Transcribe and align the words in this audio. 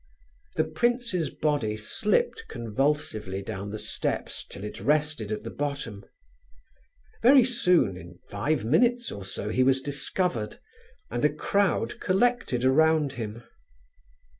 The 0.55 0.63
prince's 0.63 1.29
body 1.29 1.77
slipped 1.77 2.45
convulsively 2.47 3.43
down 3.43 3.69
the 3.69 3.77
steps 3.77 4.43
till 4.43 4.63
it 4.63 4.79
rested 4.81 5.31
at 5.31 5.43
the 5.43 5.51
bottom. 5.51 6.03
Very 7.21 7.43
soon, 7.43 7.95
in 7.97 8.17
five 8.25 8.65
minutes 8.65 9.11
or 9.11 9.23
so, 9.23 9.49
he 9.49 9.61
was 9.61 9.79
discovered, 9.79 10.59
and 11.11 11.23
a 11.23 11.29
crowd 11.31 11.99
collected 11.99 12.65
around 12.65 13.13
him. 13.13 13.43